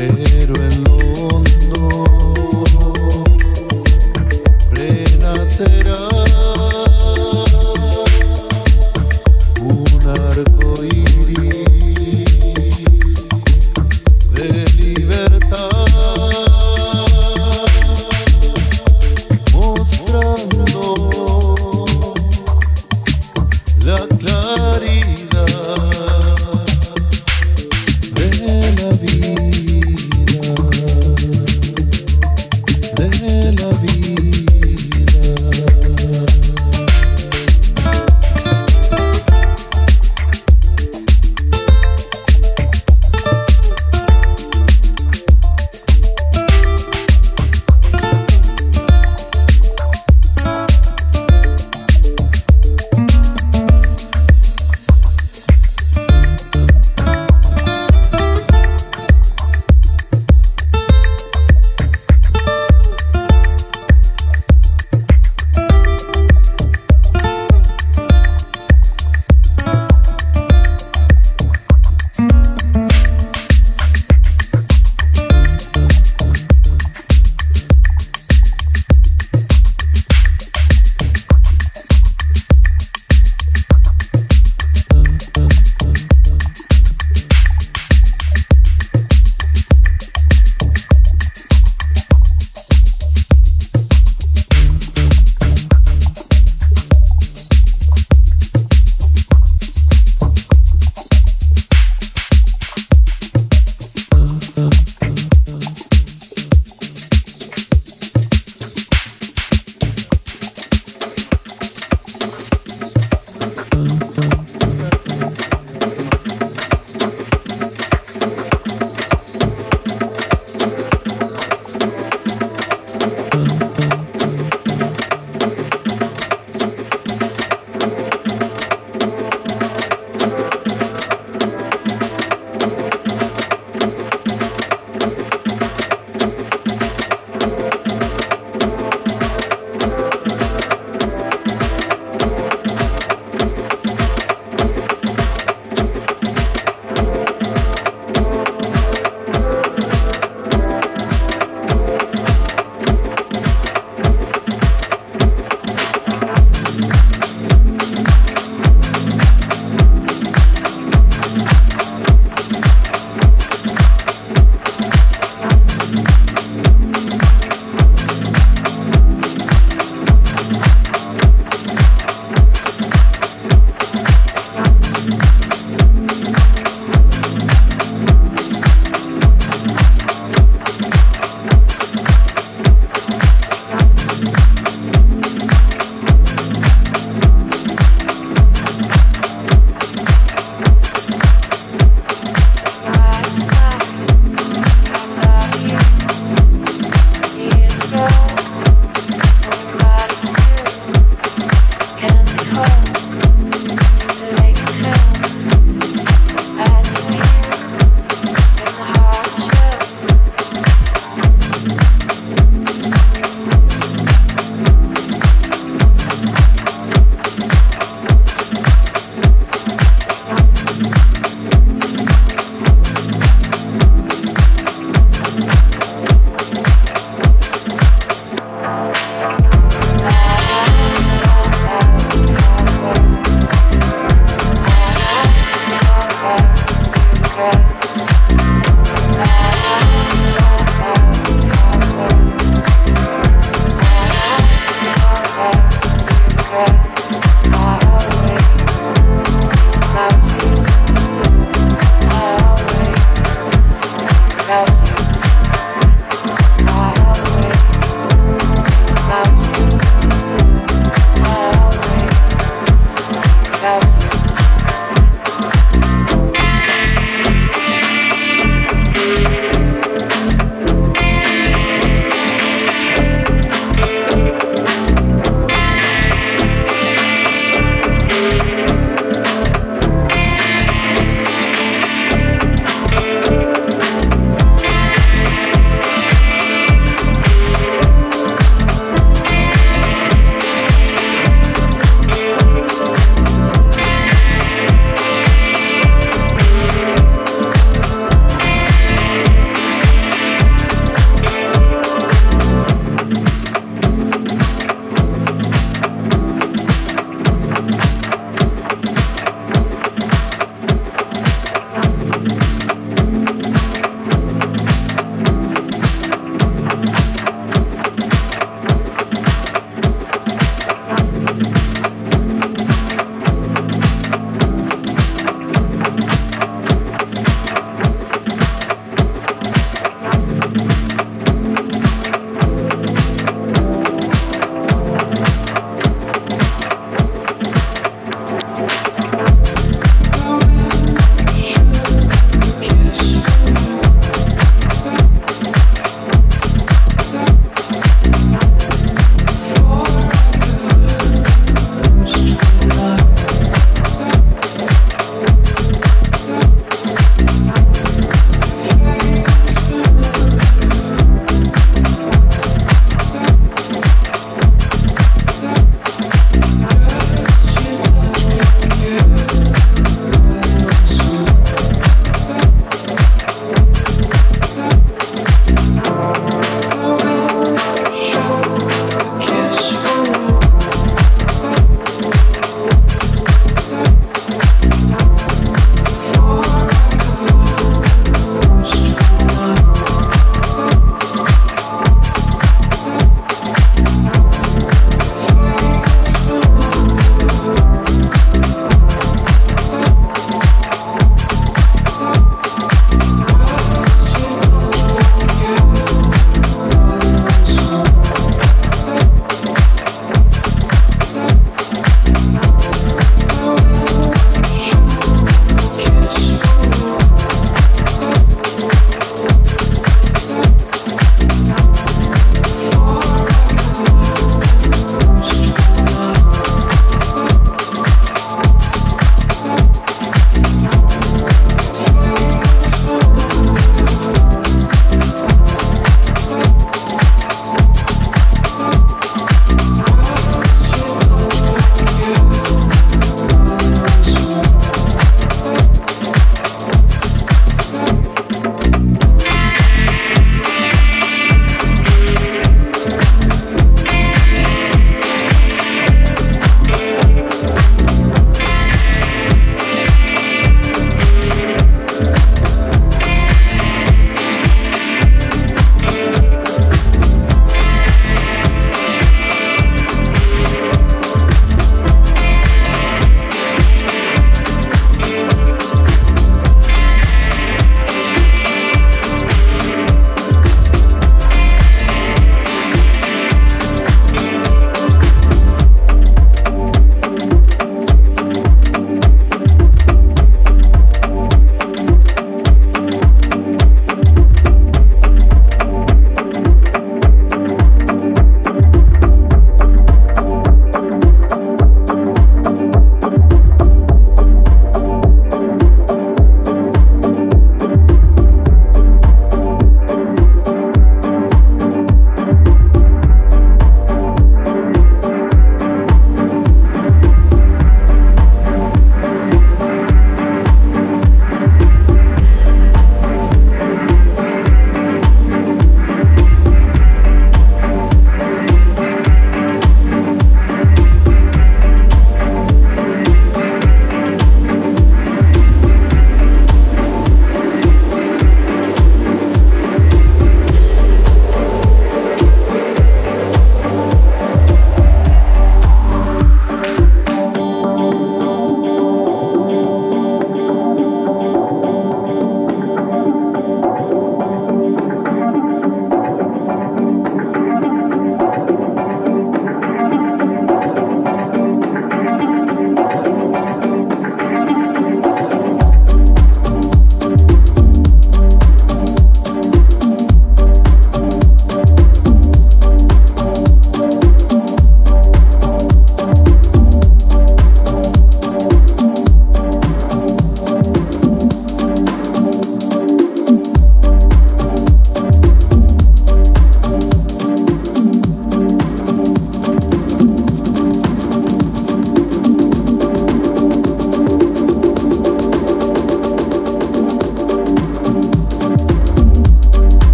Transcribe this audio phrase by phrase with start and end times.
[0.00, 0.39] en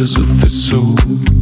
[0.00, 1.39] matters of the soul.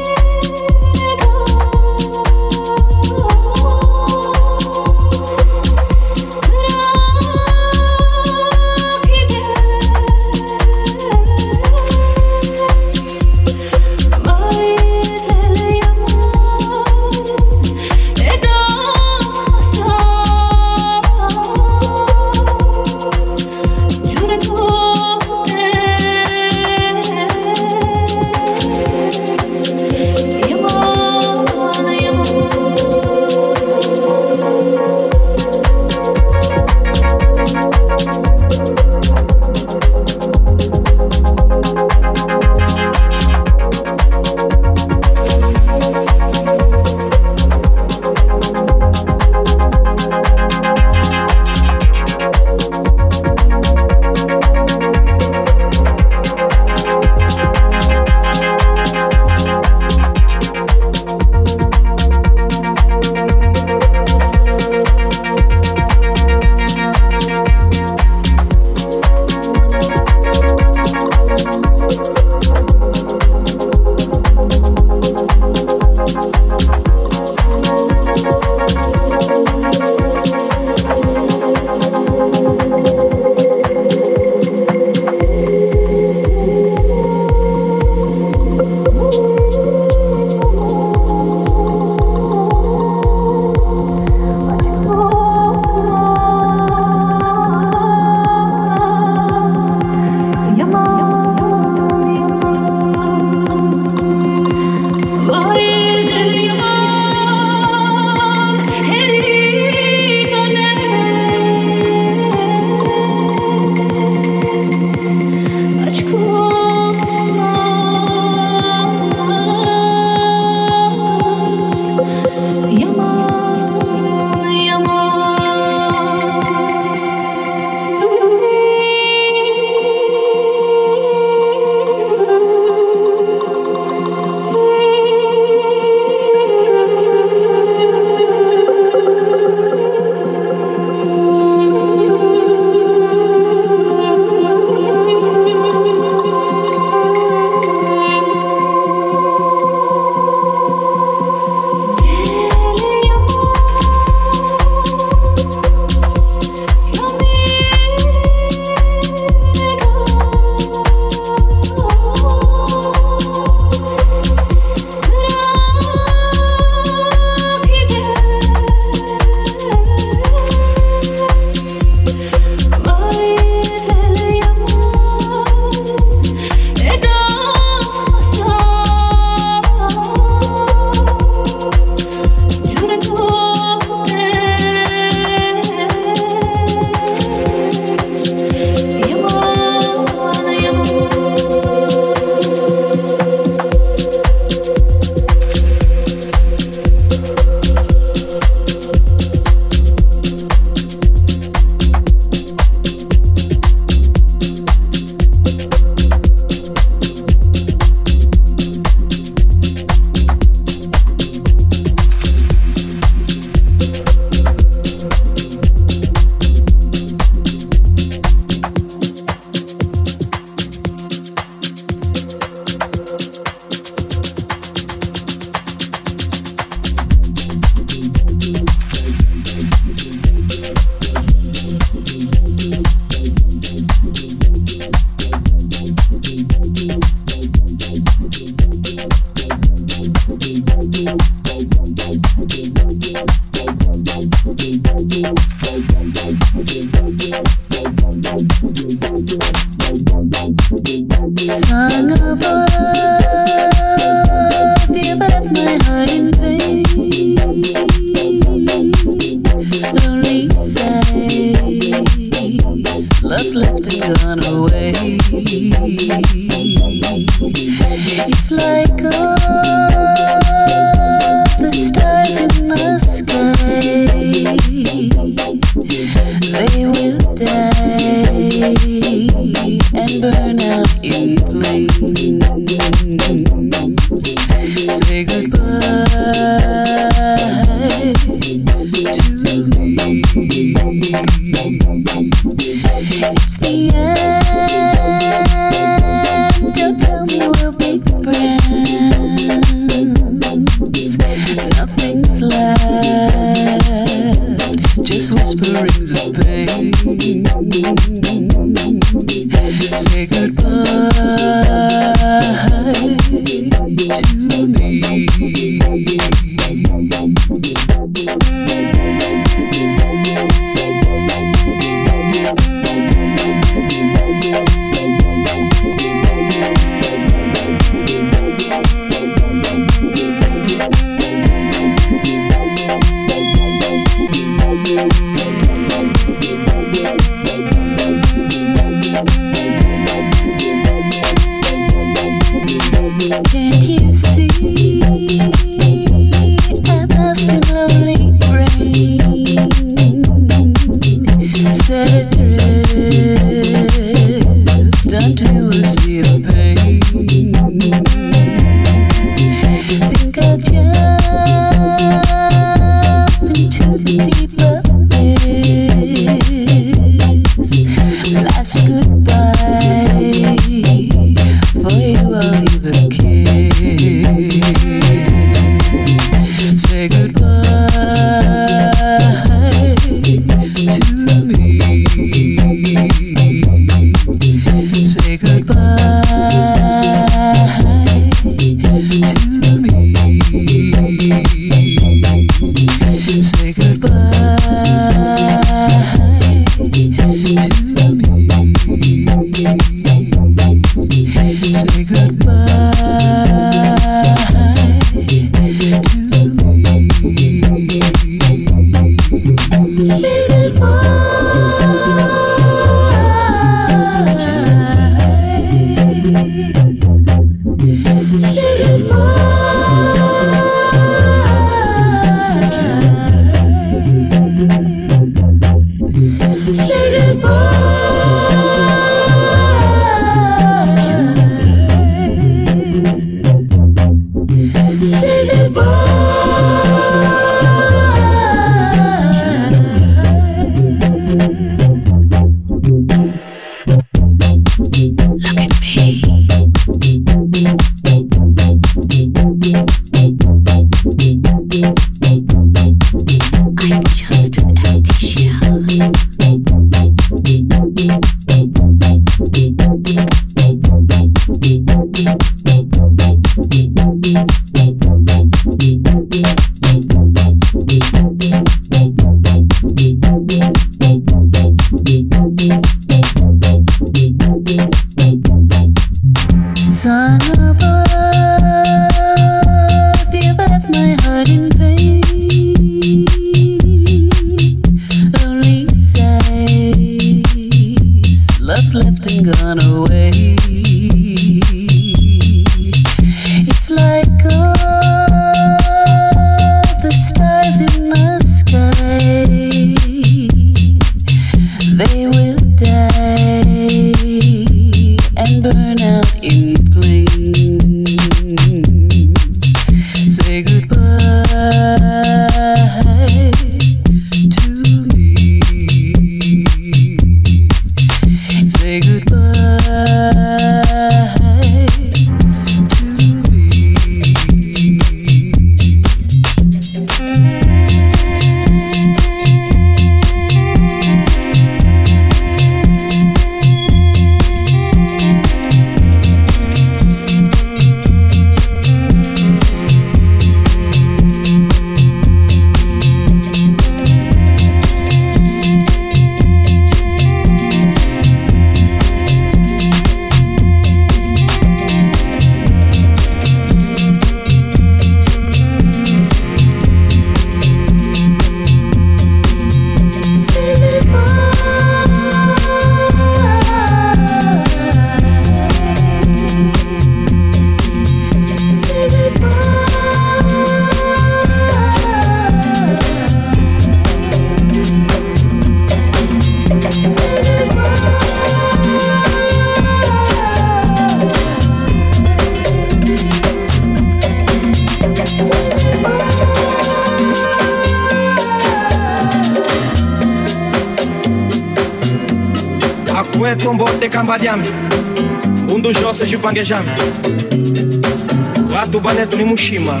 [599.02, 600.00] Banetu ni mushima.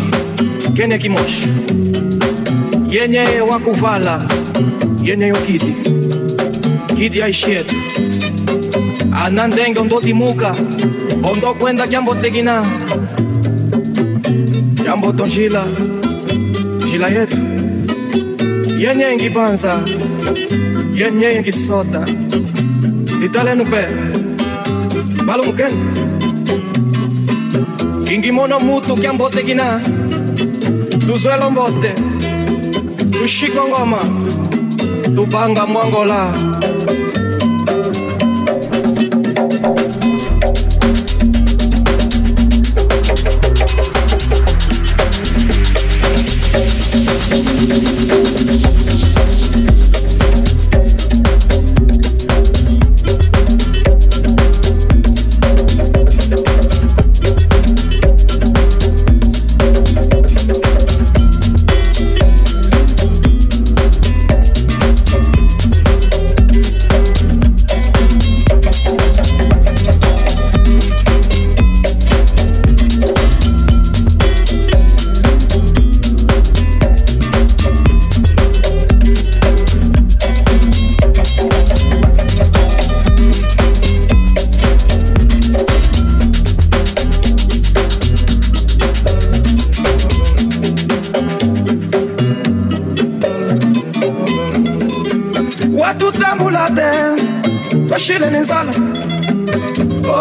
[0.74, 1.48] Kene kimoshi.
[2.88, 4.22] Yenye wakuvala
[5.02, 5.74] yenye yokidi
[6.96, 7.22] kidi.
[7.22, 7.76] Aishietu
[9.24, 10.54] anandenge ondotimuka
[11.22, 12.64] ondokwenda kyambotekina
[14.84, 15.64] kyamboto njila.
[16.86, 17.36] Njila yetu.
[18.78, 19.80] Yenye ngibanza
[20.94, 22.06] yenye ngisota
[23.24, 23.84] italenu pe
[25.26, 25.74] balumukeni
[28.08, 29.80] kingimono mutu kyambotekina
[31.06, 31.94] tuzwelo mbote
[33.10, 33.98] tushiko ngoma.
[35.16, 36.32] Tupanga mwangola
[97.96, 98.72] twashile ni nzala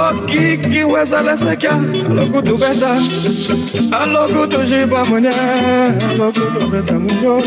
[0.09, 1.71] okikiweza lesekya
[2.09, 2.97] alokutubeta
[4.01, 5.29] alokutujiba mwenye.
[6.09, 7.41] Alokutubeta munyo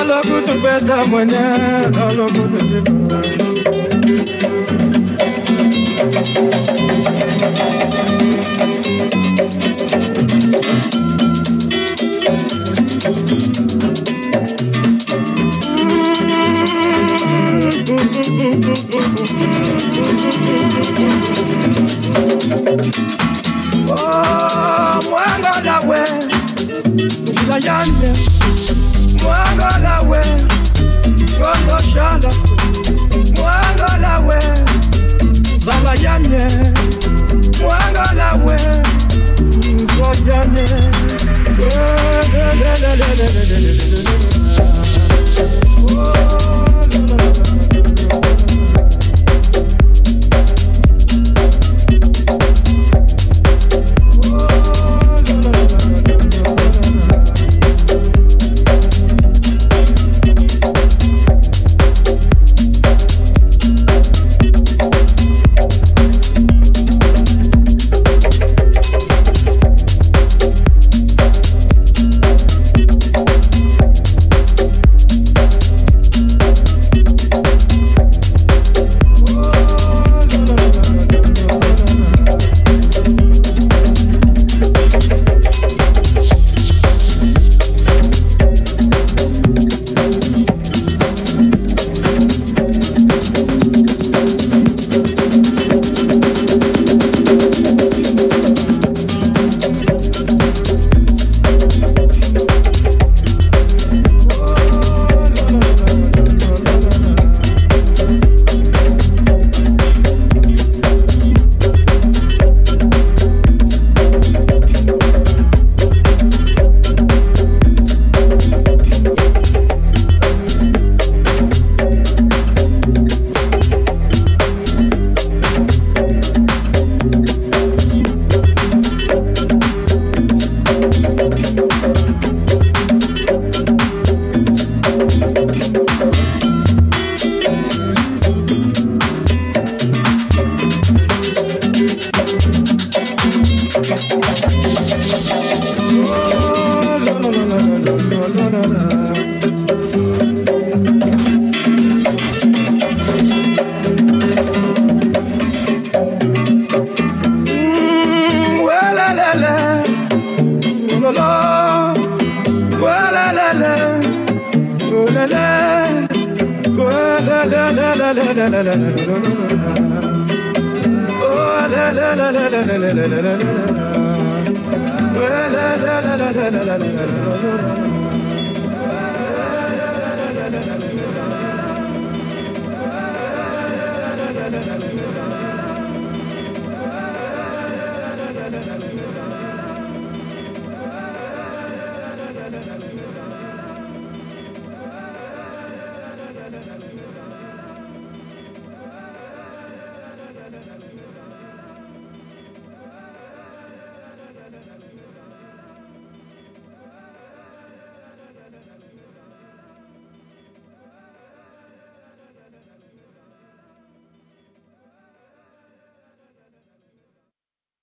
[0.00, 1.38] alokutubeta mwenye.
[2.08, 3.22] Alokutujiba
[23.88, 25.98] Oh, mwanga lawe
[26.94, 28.12] njila yanye
[29.22, 30.20] mwanga lawe
[31.38, 32.30] ngondo shala
[33.36, 34.38] mwanga lawe
[35.58, 36.46] zala yanye
[37.60, 38.56] mwanga lawe
[39.74, 40.66] nzo yanye
[41.58, 41.66] Oh,